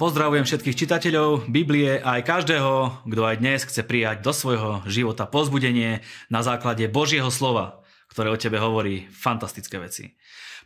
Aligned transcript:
Pozdravujem 0.00 0.48
všetkých 0.48 0.80
čitateľov 0.80 1.52
Biblie 1.52 2.00
a 2.00 2.16
aj 2.16 2.24
každého, 2.24 3.04
kto 3.04 3.20
aj 3.20 3.36
dnes 3.36 3.68
chce 3.68 3.84
prijať 3.84 4.24
do 4.24 4.32
svojho 4.32 4.80
života 4.88 5.28
pozbudenie 5.28 6.00
na 6.32 6.40
základe 6.40 6.88
Božieho 6.88 7.28
slova, 7.28 7.84
ktoré 8.10 8.28
o 8.28 8.36
tebe 8.36 8.58
hovorí 8.58 9.06
fantastické 9.08 9.78
veci. 9.78 10.10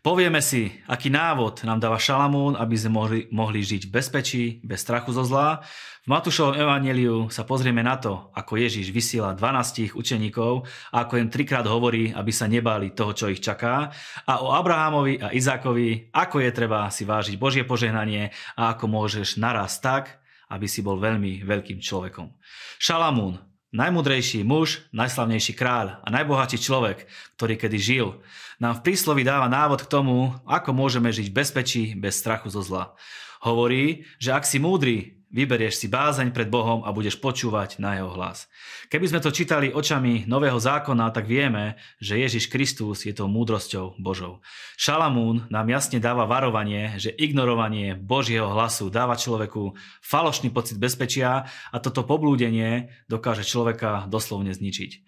Povieme 0.04 0.44
si, 0.44 0.68
aký 0.84 1.08
návod 1.08 1.64
nám 1.64 1.80
dáva 1.80 1.96
Šalamún, 1.96 2.60
aby 2.60 2.76
sme 2.76 2.92
mohli, 2.92 3.20
mohli 3.32 3.64
žiť 3.64 3.88
v 3.88 3.94
bezpečí, 3.94 4.44
bez 4.60 4.84
strachu 4.84 5.16
zo 5.16 5.24
zla. 5.24 5.64
V 6.04 6.12
Matúšovom 6.12 6.60
evaneliu 6.60 7.32
sa 7.32 7.48
pozrieme 7.48 7.80
na 7.80 7.96
to, 7.96 8.28
ako 8.36 8.60
Ježiš 8.60 8.92
vysiela 8.92 9.32
12 9.32 9.96
učeníkov 9.96 10.68
a 10.92 11.08
ako 11.08 11.24
im 11.24 11.32
trikrát 11.32 11.64
hovorí, 11.64 12.12
aby 12.12 12.28
sa 12.36 12.44
nebáli 12.44 12.92
toho, 12.92 13.16
čo 13.16 13.32
ich 13.32 13.40
čaká. 13.40 13.88
A 14.28 14.44
o 14.44 14.52
Abrahamovi 14.52 15.24
a 15.24 15.32
Izákovi, 15.32 16.12
ako 16.12 16.36
je 16.44 16.50
treba 16.52 16.84
si 16.92 17.08
vážiť 17.08 17.40
Božie 17.40 17.64
požehnanie 17.64 18.28
a 18.60 18.76
ako 18.76 18.84
môžeš 18.84 19.40
naraz 19.40 19.80
tak, 19.80 20.20
aby 20.52 20.68
si 20.68 20.84
bol 20.84 21.00
veľmi 21.00 21.40
veľkým 21.48 21.80
človekom. 21.80 22.28
Šalamún, 22.76 23.40
najmudrejší 23.74 24.46
muž, 24.46 24.86
najslavnejší 24.94 25.52
kráľ 25.58 25.98
a 26.00 26.08
najbohatší 26.14 26.62
človek, 26.62 27.10
ktorý 27.34 27.58
kedy 27.58 27.78
žil, 27.82 28.22
nám 28.62 28.78
v 28.78 28.84
príslovi 28.86 29.26
dáva 29.26 29.50
návod 29.50 29.82
k 29.82 29.90
tomu, 29.90 30.30
ako 30.46 30.70
môžeme 30.70 31.10
žiť 31.10 31.26
v 31.28 31.36
bezpečí 31.36 31.82
bez 31.98 32.14
strachu 32.22 32.54
zo 32.54 32.62
zla. 32.62 32.94
Hovorí, 33.42 34.06
že 34.22 34.30
ak 34.30 34.46
si 34.46 34.62
múdry, 34.62 35.18
vyberieš 35.34 35.82
si 35.82 35.86
bázeň 35.90 36.30
pred 36.30 36.46
Bohom 36.46 36.86
a 36.86 36.94
budeš 36.94 37.18
počúvať 37.18 37.82
na 37.82 37.98
jeho 37.98 38.14
hlas. 38.14 38.46
Keby 38.86 39.10
sme 39.10 39.20
to 39.20 39.34
čítali 39.34 39.74
očami 39.74 40.30
nového 40.30 40.56
zákona, 40.56 41.10
tak 41.10 41.26
vieme, 41.26 41.74
že 41.98 42.22
Ježiš 42.22 42.46
Kristus 42.46 43.02
je 43.02 43.10
tou 43.10 43.26
múdrosťou 43.26 43.98
Božou. 43.98 44.38
Šalamún 44.78 45.50
nám 45.50 45.66
jasne 45.66 45.98
dáva 45.98 46.30
varovanie, 46.30 46.94
že 47.02 47.10
ignorovanie 47.10 47.98
Božieho 47.98 48.46
hlasu 48.46 48.94
dáva 48.94 49.18
človeku 49.18 49.74
falošný 50.06 50.54
pocit 50.54 50.78
bezpečia 50.78 51.50
a 51.74 51.76
toto 51.82 52.06
poblúdenie 52.06 52.94
dokáže 53.10 53.42
človeka 53.42 54.06
doslovne 54.06 54.54
zničiť. 54.54 55.02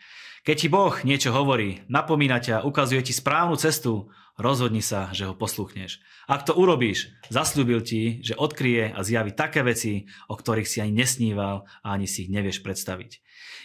Keď 0.47 0.57
ti 0.63 0.69
Boh 0.71 0.95
niečo 1.03 1.35
hovorí, 1.35 1.83
napomína 1.91 2.39
ťa, 2.39 2.63
ukazuje 2.63 3.03
ti 3.03 3.11
správnu 3.11 3.59
cestu, 3.59 4.15
rozhodni 4.39 4.79
sa, 4.79 5.11
že 5.11 5.27
ho 5.27 5.35
posluchneš. 5.35 5.99
Ak 6.31 6.47
to 6.47 6.55
urobíš, 6.55 7.11
zasľúbil 7.35 7.83
ti, 7.83 8.23
že 8.23 8.39
odkryje 8.39 8.95
a 8.95 9.03
zjaví 9.03 9.35
také 9.35 9.67
veci, 9.67 10.07
o 10.31 10.39
ktorých 10.39 10.71
si 10.71 10.79
ani 10.79 11.03
nesníval 11.03 11.67
a 11.83 11.87
ani 11.91 12.07
si 12.07 12.23
ich 12.23 12.31
nevieš 12.31 12.63
predstaviť. 12.63 13.19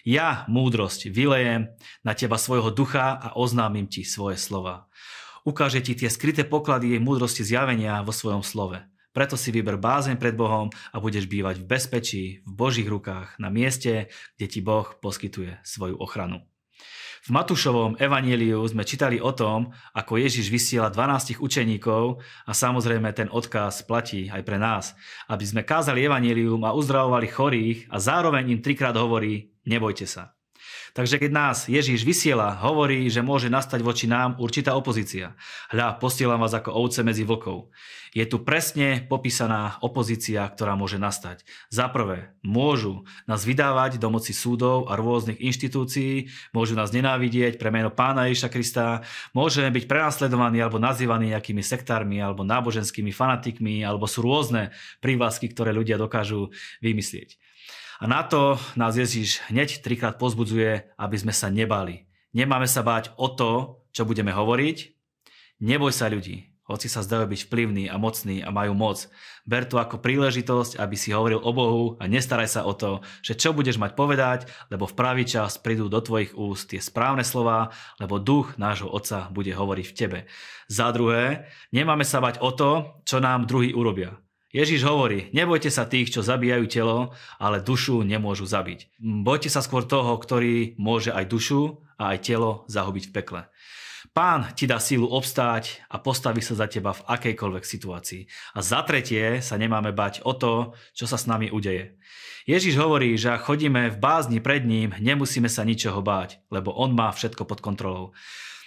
Ja, 0.09 0.49
múdrosť, 0.49 1.13
vylejem 1.13 1.69
na 2.01 2.17
teba 2.17 2.41
svojho 2.41 2.73
ducha 2.73 3.13
a 3.13 3.37
oznámim 3.37 3.85
ti 3.85 4.01
svoje 4.01 4.41
slova. 4.41 4.89
Ukáže 5.45 5.85
ti 5.85 5.93
tie 5.93 6.09
skryté 6.09 6.49
poklady 6.49 6.97
jej 6.97 7.01
múdrosti 7.05 7.45
zjavenia 7.45 8.01
vo 8.01 8.09
svojom 8.09 8.41
slove. 8.41 8.81
Preto 9.13 9.37
si 9.37 9.53
vyber 9.53 9.77
bázeň 9.77 10.17
pred 10.17 10.33
Bohom 10.33 10.73
a 10.89 10.97
budeš 10.97 11.29
bývať 11.29 11.61
v 11.61 11.69
bezpečí, 11.77 12.23
v 12.41 12.51
Božích 12.57 12.89
rukách, 12.89 13.37
na 13.37 13.53
mieste, 13.53 14.09
kde 14.33 14.47
ti 14.49 14.65
Boh 14.65 14.97
poskytuje 14.97 15.61
svoju 15.61 16.01
ochranu. 16.01 16.41
V 17.21 17.29
Matúšovom 17.29 18.01
evaníliu 18.01 18.65
sme 18.65 18.81
čítali 18.81 19.21
o 19.21 19.29
tom, 19.29 19.69
ako 19.93 20.17
Ježiš 20.17 20.49
vysiela 20.49 20.89
12 20.89 21.37
učeníkov 21.37 22.17
a 22.49 22.51
samozrejme 22.57 23.13
ten 23.13 23.29
odkaz 23.29 23.85
platí 23.85 24.25
aj 24.25 24.41
pre 24.41 24.57
nás, 24.57 24.97
aby 25.29 25.45
sme 25.45 25.61
kázali 25.61 26.01
evanílium 26.01 26.65
a 26.65 26.73
uzdravovali 26.73 27.29
chorých 27.29 27.79
a 27.93 28.01
zároveň 28.01 28.57
im 28.57 28.63
trikrát 28.65 28.97
hovorí, 28.97 29.53
nebojte 29.69 30.09
sa. 30.09 30.33
Takže 30.91 31.23
keď 31.23 31.31
nás 31.31 31.57
Ježíš 31.71 32.03
vysiela, 32.03 32.51
hovorí, 32.59 33.07
že 33.07 33.23
môže 33.23 33.47
nastať 33.47 33.79
voči 33.79 34.11
nám 34.11 34.35
určitá 34.43 34.75
opozícia. 34.75 35.39
Hľa, 35.71 35.95
posielam 36.03 36.43
vás 36.43 36.51
ako 36.51 36.75
ovce 36.75 36.99
medzi 37.07 37.23
vlkov. 37.23 37.71
Je 38.11 38.27
tu 38.27 38.43
presne 38.43 39.07
popísaná 39.07 39.79
opozícia, 39.79 40.43
ktorá 40.43 40.75
môže 40.75 40.99
nastať. 40.99 41.47
Za 41.71 41.87
prvé, 41.87 42.35
môžu 42.43 43.07
nás 43.23 43.47
vydávať 43.47 44.03
do 44.03 44.11
moci 44.11 44.35
súdov 44.35 44.91
a 44.91 44.99
rôznych 44.99 45.39
inštitúcií, 45.39 46.27
môžu 46.51 46.75
nás 46.75 46.91
nenávidieť 46.91 47.55
pre 47.55 47.71
meno 47.71 47.87
pána 47.87 48.27
Ježiša 48.27 48.51
Krista, 48.51 49.07
môžeme 49.31 49.71
byť 49.71 49.87
prenasledovaní 49.87 50.59
alebo 50.59 50.75
nazývaní 50.75 51.31
nejakými 51.31 51.63
sektármi 51.63 52.19
alebo 52.19 52.43
náboženskými 52.43 53.15
fanatikmi, 53.15 53.79
alebo 53.87 54.11
sú 54.11 54.27
rôzne 54.27 54.75
prívlasky, 54.99 55.47
ktoré 55.47 55.71
ľudia 55.71 55.95
dokážu 55.95 56.51
vymyslieť. 56.83 57.39
A 58.01 58.09
na 58.09 58.25
to 58.25 58.57
nás 58.73 58.97
Ježiš 58.97 59.45
hneď 59.45 59.85
trikrát 59.85 60.17
pozbudzuje, 60.17 60.89
aby 60.97 61.15
sme 61.21 61.29
sa 61.29 61.53
nebali. 61.53 62.09
Nemáme 62.33 62.65
sa 62.65 62.81
báť 62.81 63.13
o 63.13 63.29
to, 63.29 63.85
čo 63.93 64.09
budeme 64.09 64.33
hovoriť. 64.33 64.97
Neboj 65.61 65.93
sa 65.93 66.09
ľudí, 66.09 66.49
hoci 66.65 66.89
sa 66.89 67.05
zdajú 67.05 67.29
byť 67.29 67.45
vplyvní 67.45 67.93
a 67.93 68.01
mocní 68.01 68.41
a 68.41 68.49
majú 68.49 68.73
moc. 68.73 69.05
Ber 69.45 69.69
to 69.69 69.77
ako 69.77 70.01
príležitosť, 70.01 70.81
aby 70.81 70.97
si 70.97 71.13
hovoril 71.13 71.45
o 71.45 71.51
Bohu 71.53 72.01
a 72.01 72.09
nestaraj 72.09 72.49
sa 72.49 72.65
o 72.65 72.73
to, 72.73 73.05
že 73.21 73.37
čo 73.37 73.53
budeš 73.53 73.77
mať 73.77 73.93
povedať, 73.93 74.49
lebo 74.73 74.89
v 74.89 74.97
pravý 74.97 75.21
čas 75.21 75.61
prídu 75.61 75.85
do 75.85 76.01
tvojich 76.01 76.33
úst 76.33 76.73
tie 76.73 76.81
správne 76.81 77.21
slova, 77.21 77.69
lebo 78.01 78.17
duch 78.17 78.57
nášho 78.57 78.89
Otca 78.89 79.29
bude 79.29 79.53
hovoriť 79.53 79.85
v 79.85 79.93
tebe. 79.93 80.19
Za 80.65 80.89
druhé, 80.89 81.53
nemáme 81.69 82.01
sa 82.01 82.17
bať 82.17 82.41
o 82.41 82.49
to, 82.49 82.97
čo 83.05 83.21
nám 83.21 83.45
druhý 83.45 83.77
urobia. 83.77 84.17
Ježiš 84.51 84.83
hovorí, 84.83 85.31
nebojte 85.31 85.71
sa 85.71 85.87
tých, 85.87 86.11
čo 86.11 86.19
zabíjajú 86.19 86.65
telo, 86.67 87.15
ale 87.39 87.63
dušu 87.63 88.03
nemôžu 88.03 88.43
zabiť. 88.43 88.99
Bojte 88.99 89.47
sa 89.47 89.63
skôr 89.63 89.87
toho, 89.87 90.11
ktorý 90.19 90.75
môže 90.75 91.15
aj 91.15 91.25
dušu 91.31 91.79
a 91.95 92.11
aj 92.11 92.17
telo 92.27 92.67
zahubiť 92.67 93.03
v 93.07 93.13
pekle. 93.15 93.41
Pán 94.11 94.51
ti 94.59 94.67
dá 94.67 94.75
sílu 94.83 95.07
obstáť 95.07 95.87
a 95.87 95.95
postaví 95.95 96.43
sa 96.43 96.51
za 96.59 96.67
teba 96.67 96.91
v 96.91 96.99
akejkoľvek 97.07 97.63
situácii. 97.63 98.27
A 98.51 98.59
za 98.59 98.83
tretie 98.83 99.39
sa 99.39 99.55
nemáme 99.55 99.95
bať 99.95 100.19
o 100.27 100.35
to, 100.35 100.75
čo 100.91 101.07
sa 101.07 101.15
s 101.15 101.31
nami 101.31 101.47
udeje. 101.47 101.95
Ježiš 102.43 102.75
hovorí, 102.75 103.15
že 103.15 103.31
ak 103.31 103.47
chodíme 103.47 103.87
v 103.87 104.01
bázni 104.03 104.43
pred 104.43 104.67
ním, 104.67 104.91
nemusíme 104.99 105.47
sa 105.47 105.63
ničoho 105.63 106.03
báť, 106.03 106.43
lebo 106.51 106.75
on 106.75 106.91
má 106.91 107.07
všetko 107.07 107.47
pod 107.47 107.63
kontrolou. 107.63 108.11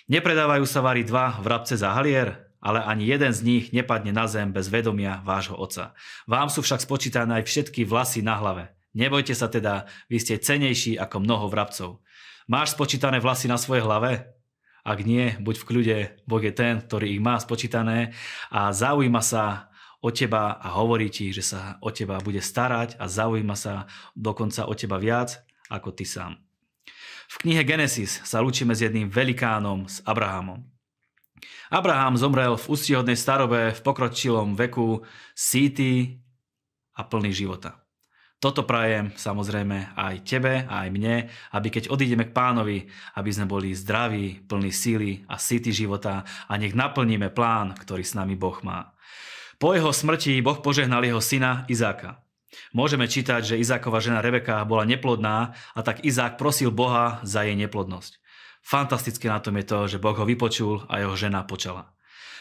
Nepredávajú 0.09 0.65
sa 0.65 0.81
vary 0.81 1.05
dva 1.05 1.37
vrabce 1.45 1.77
za 1.77 1.93
halier? 1.93 2.44
Ale 2.65 2.81
ani 2.81 3.05
jeden 3.05 3.29
z 3.29 3.45
nich 3.45 3.65
nepadne 3.77 4.17
na 4.17 4.25
zem 4.25 4.49
bez 4.49 4.73
vedomia 4.73 5.21
vášho 5.21 5.53
Otca. 5.53 5.93
Vám 6.25 6.49
sú 6.49 6.65
však 6.65 6.81
spočítané 6.81 7.45
aj 7.45 7.45
všetky 7.45 7.85
vlasy 7.85 8.25
na 8.25 8.41
hlave. 8.41 8.73
Nebojte 8.97 9.37
sa 9.37 9.53
teda, 9.53 9.85
vy 10.09 10.17
ste 10.17 10.41
cenejší 10.41 10.97
ako 10.97 11.21
mnoho 11.21 11.53
vrabcov. 11.53 12.01
Máš 12.49 12.73
spočítané 12.73 13.21
vlasy 13.21 13.53
na 13.53 13.61
svojej 13.61 13.85
hlave? 13.85 14.33
Ak 14.81 15.05
nie, 15.05 15.37
buď 15.41 15.55
v 15.61 15.67
kľude, 15.69 15.99
Boh 16.25 16.41
je 16.41 16.53
ten, 16.57 16.81
ktorý 16.81 17.13
ich 17.13 17.21
má 17.21 17.37
spočítané 17.37 18.17
a 18.49 18.73
zaujíma 18.73 19.21
sa 19.21 19.73
o 20.05 20.13
teba 20.13 20.61
a 20.61 20.77
hovorí 20.77 21.09
ti, 21.09 21.33
že 21.33 21.41
sa 21.41 21.81
o 21.81 21.89
teba 21.89 22.21
bude 22.21 22.41
starať 22.45 23.01
a 23.01 23.09
zaujíma 23.09 23.57
sa 23.57 23.89
dokonca 24.13 24.69
o 24.69 24.73
teba 24.77 25.01
viac 25.01 25.41
ako 25.73 25.97
ty 25.97 26.05
sám. 26.05 26.37
V 27.33 27.37
knihe 27.41 27.65
Genesis 27.65 28.21
sa 28.21 28.45
lúčime 28.45 28.77
s 28.77 28.85
jedným 28.85 29.09
velikánom, 29.09 29.89
s 29.89 30.05
Abrahamom. 30.05 30.74
Abraham 31.73 32.15
zomrel 32.15 32.55
v 32.55 32.69
úctihodnej 32.71 33.19
starobe 33.19 33.75
v 33.75 33.81
pokročilom 33.83 34.55
veku 34.55 35.03
síty 35.35 36.23
a 36.95 37.03
plný 37.03 37.35
života. 37.35 37.85
Toto 38.39 38.69
prajem 38.69 39.09
samozrejme 39.17 39.97
aj 39.97 40.15
tebe 40.29 40.69
aj 40.69 40.93
mne, 40.93 41.33
aby 41.57 41.69
keď 41.73 41.89
odídeme 41.89 42.29
k 42.29 42.37
pánovi, 42.37 42.85
aby 43.17 43.31
sme 43.33 43.49
boli 43.49 43.73
zdraví, 43.73 44.45
plní 44.45 44.69
síly 44.69 45.25
a 45.33 45.41
síty 45.41 45.73
života 45.73 46.29
a 46.45 46.53
nech 46.61 46.77
naplníme 46.77 47.33
plán, 47.33 47.73
ktorý 47.73 48.05
s 48.05 48.13
nami 48.13 48.37
Boh 48.37 48.61
má. 48.61 48.93
Po 49.57 49.73
jeho 49.73 49.97
smrti 49.97 50.45
Boh 50.45 50.61
požehnal 50.61 51.09
jeho 51.09 51.25
syna 51.25 51.65
Izáka. 51.73 52.21
Môžeme 52.77 53.09
čítať, 53.09 53.55
že 53.55 53.59
Izákova 53.59 53.99
žena 54.05 54.21
Rebeka 54.21 54.61
bola 54.69 54.85
neplodná 54.85 55.57
a 55.73 55.81
tak 55.81 56.05
Izák 56.05 56.37
prosil 56.37 56.69
Boha 56.69 57.25
za 57.25 57.43
jej 57.49 57.57
neplodnosť. 57.57 58.21
Fantastické 58.65 59.29
na 59.29 59.45
tom 59.45 59.61
je 59.61 59.69
to, 59.69 59.79
že 59.85 60.01
Boh 60.01 60.17
ho 60.17 60.25
vypočul 60.25 60.89
a 60.89 61.05
jeho 61.05 61.13
žena 61.21 61.45
počala. 61.45 61.93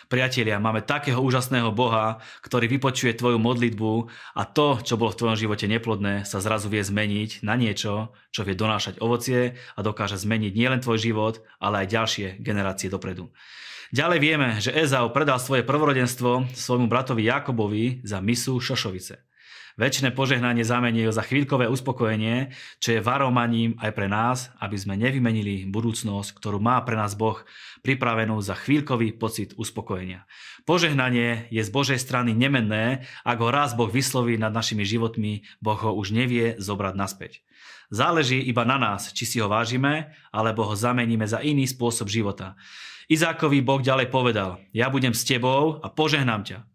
Priatelia, 0.08 0.60
máme 0.60 0.84
takého 0.84 1.20
úžasného 1.20 1.72
Boha, 1.72 2.20
ktorý 2.44 2.68
vypočuje 2.68 3.16
tvoju 3.16 3.40
modlitbu 3.40 3.92
a 4.36 4.44
to, 4.48 4.80
čo 4.84 5.00
bolo 5.00 5.12
v 5.12 5.20
tvojom 5.20 5.38
živote 5.40 5.68
neplodné, 5.68 6.28
sa 6.28 6.44
zrazu 6.44 6.68
vie 6.68 6.84
zmeniť 6.84 7.44
na 7.44 7.56
niečo, 7.56 8.12
čo 8.32 8.44
vie 8.44 8.56
donášať 8.56 9.00
ovocie 9.00 9.60
a 9.76 9.80
dokáže 9.80 10.20
zmeniť 10.20 10.52
nielen 10.56 10.80
tvoj 10.84 11.00
život, 11.00 11.44
ale 11.60 11.84
aj 11.84 11.92
ďalšie 11.92 12.28
generácie 12.40 12.92
dopredu. 12.92 13.32
Ďalej 13.92 14.20
vieme, 14.20 14.50
že 14.64 14.74
Ezau 14.74 15.12
predal 15.12 15.38
svoje 15.44 15.64
prvorodenstvo 15.64 16.52
svojmu 16.52 16.88
bratovi 16.90 17.28
Jakobovi 17.28 18.02
za 18.04 18.20
misu 18.20 18.58
šošovice. 18.64 19.33
Väčšie 19.74 20.14
požehnanie 20.14 20.62
zamenil 20.62 21.10
za 21.10 21.26
chvíľkové 21.26 21.66
uspokojenie, 21.66 22.54
čo 22.78 22.94
je 22.94 23.02
varomaním 23.02 23.74
aj 23.82 23.92
pre 23.98 24.06
nás, 24.06 24.54
aby 24.62 24.78
sme 24.78 24.94
nevymenili 24.94 25.66
budúcnosť, 25.66 26.38
ktorú 26.38 26.62
má 26.62 26.78
pre 26.86 26.94
nás 26.94 27.18
Boh 27.18 27.42
pripravenú 27.82 28.38
za 28.38 28.54
chvíľkový 28.54 29.18
pocit 29.18 29.58
uspokojenia. 29.58 30.30
Požehnanie 30.70 31.50
je 31.50 31.66
z 31.66 31.74
Božej 31.74 31.98
strany 31.98 32.38
nemenné, 32.38 33.10
ak 33.26 33.42
ho 33.42 33.50
raz 33.50 33.74
Boh 33.74 33.90
vysloví 33.90 34.38
nad 34.38 34.54
našimi 34.54 34.86
životmi, 34.86 35.42
Boh 35.58 35.80
ho 35.82 35.98
už 35.98 36.14
nevie 36.14 36.54
zobrať 36.62 36.94
naspäť. 36.94 37.42
Záleží 37.90 38.46
iba 38.46 38.70
na 38.70 38.78
nás, 38.78 39.10
či 39.10 39.26
si 39.26 39.42
ho 39.42 39.50
vážime, 39.50 40.14
alebo 40.30 40.70
ho 40.70 40.78
zameníme 40.78 41.26
za 41.26 41.42
iný 41.42 41.66
spôsob 41.66 42.14
života. 42.14 42.54
Izákovi 43.10 43.66
Boh 43.66 43.82
ďalej 43.82 44.14
povedal, 44.14 44.62
ja 44.70 44.94
budem 44.94 45.18
s 45.18 45.26
tebou 45.26 45.82
a 45.82 45.90
požehnám 45.90 46.46
ťa. 46.46 46.73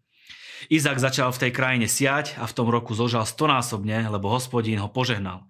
Izak 0.67 0.99
začal 0.99 1.31
v 1.31 1.47
tej 1.47 1.51
krajine 1.55 1.87
siať 1.87 2.35
a 2.35 2.43
v 2.43 2.55
tom 2.55 2.67
roku 2.67 2.91
zožal 2.91 3.23
stonásobne, 3.23 4.11
lebo 4.11 4.27
hospodín 4.27 4.83
ho 4.83 4.91
požehnal. 4.91 5.47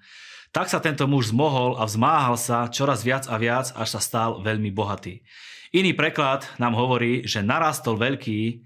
Tak 0.53 0.69
sa 0.69 0.77
tento 0.77 1.09
muž 1.09 1.33
zmohol 1.33 1.81
a 1.81 1.89
vzmáhal 1.89 2.37
sa 2.37 2.69
čoraz 2.69 3.01
viac 3.01 3.25
a 3.25 3.41
viac, 3.41 3.73
až 3.73 3.97
sa 3.97 4.01
stal 4.01 4.41
veľmi 4.45 4.69
bohatý. 4.69 5.25
Iný 5.73 5.93
preklad 5.93 6.45
nám 6.57 6.77
hovorí, 6.77 7.25
že 7.25 7.45
narastol 7.45 7.97
veľký 7.97 8.65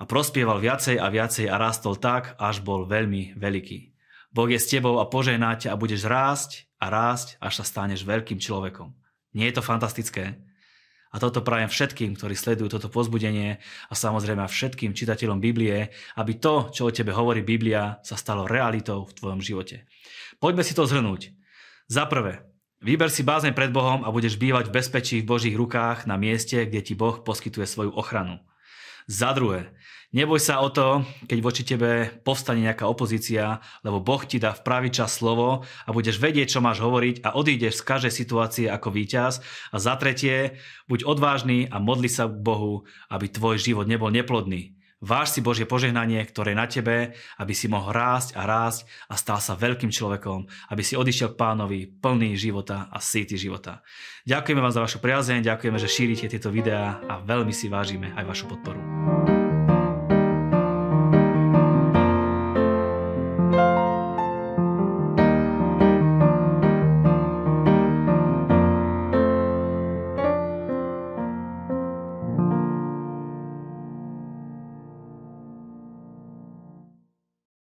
a 0.00 0.08
prospieval 0.08 0.60
viacej 0.60 0.96
a 0.96 1.06
viacej 1.12 1.46
a 1.48 1.56
rastol 1.60 2.00
tak, 2.00 2.36
až 2.40 2.64
bol 2.64 2.88
veľmi 2.88 3.36
veľký. 3.36 3.92
Boh 4.32 4.48
je 4.48 4.56
s 4.56 4.68
tebou 4.72 4.96
a 4.96 5.08
požehná 5.08 5.52
ťa 5.60 5.76
a 5.76 5.80
budeš 5.80 6.08
rásť 6.08 6.64
a 6.80 6.88
rásť, 6.88 7.36
až 7.36 7.60
sa 7.60 7.64
staneš 7.68 8.08
veľkým 8.08 8.40
človekom. 8.40 8.96
Nie 9.36 9.52
je 9.52 9.60
to 9.60 9.62
fantastické? 9.64 10.40
A 11.12 11.20
toto 11.20 11.44
prajem 11.44 11.68
všetkým, 11.68 12.16
ktorí 12.16 12.32
sledujú 12.32 12.72
toto 12.72 12.88
pozbudenie 12.88 13.60
a 13.60 13.94
samozrejme 13.94 14.48
všetkým 14.48 14.96
čitateľom 14.96 15.44
Biblie, 15.44 15.92
aby 16.16 16.40
to, 16.40 16.72
čo 16.72 16.88
o 16.88 16.94
tebe 16.94 17.12
hovorí 17.12 17.44
Biblia, 17.44 18.00
sa 18.00 18.16
stalo 18.16 18.48
realitou 18.48 19.04
v 19.04 19.16
tvojom 19.20 19.40
živote. 19.44 19.84
Poďme 20.40 20.64
si 20.64 20.72
to 20.72 20.88
zhrnúť. 20.88 21.36
Za 21.92 22.08
prvé, 22.08 22.48
vyber 22.80 23.12
si 23.12 23.20
bázeň 23.20 23.52
pred 23.52 23.68
Bohom 23.68 24.08
a 24.08 24.08
budeš 24.08 24.40
bývať 24.40 24.72
v 24.72 24.80
bezpečí 24.80 25.16
v 25.20 25.28
Božích 25.28 25.52
rukách 25.52 26.08
na 26.08 26.16
mieste, 26.16 26.64
kde 26.64 26.80
ti 26.80 26.96
Boh 26.96 27.20
poskytuje 27.20 27.68
svoju 27.68 27.92
ochranu. 27.92 28.40
Za 29.10 29.34
druhé, 29.34 29.74
neboj 30.14 30.38
sa 30.38 30.62
o 30.62 30.70
to, 30.70 31.02
keď 31.26 31.38
voči 31.42 31.62
tebe 31.66 32.10
povstane 32.22 32.62
nejaká 32.62 32.86
opozícia, 32.86 33.58
lebo 33.82 33.98
Boh 33.98 34.22
ti 34.22 34.38
dá 34.38 34.54
v 34.54 34.62
pravý 34.62 34.88
čas 34.94 35.18
slovo 35.18 35.66
a 35.86 35.88
budeš 35.90 36.22
vedieť, 36.22 36.58
čo 36.58 36.64
máš 36.64 36.84
hovoriť 36.84 37.26
a 37.26 37.34
odídeš 37.34 37.82
z 37.82 37.86
každej 37.86 38.12
situácie 38.12 38.66
ako 38.70 38.94
víťaz. 38.94 39.42
A 39.74 39.82
za 39.82 39.98
tretie, 39.98 40.60
buď 40.86 41.06
odvážny 41.08 41.66
a 41.66 41.82
modli 41.82 42.10
sa 42.10 42.30
k 42.30 42.38
Bohu, 42.38 42.86
aby 43.10 43.26
tvoj 43.26 43.58
život 43.58 43.90
nebol 43.90 44.12
neplodný. 44.12 44.81
Váž 45.02 45.34
si 45.34 45.42
Božie 45.42 45.66
požehnanie, 45.66 46.22
ktoré 46.22 46.54
je 46.54 46.60
na 46.62 46.66
tebe, 46.70 47.18
aby 47.42 47.52
si 47.52 47.66
mohol 47.66 47.90
rásť 47.90 48.38
a 48.38 48.46
rásť 48.46 48.86
a 49.10 49.18
stal 49.18 49.42
sa 49.42 49.58
veľkým 49.58 49.90
človekom, 49.90 50.46
aby 50.70 50.82
si 50.86 50.94
odišiel 50.94 51.34
k 51.34 51.40
pánovi 51.42 51.90
plný 51.90 52.38
života 52.38 52.86
a 52.86 53.02
síty 53.02 53.34
života. 53.34 53.82
Ďakujeme 54.30 54.62
vám 54.62 54.70
za 54.70 54.84
vašu 54.86 55.02
priazeň, 55.02 55.42
ďakujeme, 55.42 55.78
že 55.82 55.90
šírite 55.90 56.30
tieto 56.30 56.54
videá 56.54 57.02
a 57.10 57.18
veľmi 57.18 57.50
si 57.50 57.66
vážime 57.66 58.14
aj 58.14 58.24
vašu 58.30 58.46
podporu. 58.46 59.41